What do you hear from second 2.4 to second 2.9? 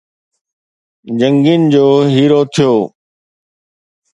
ٿيو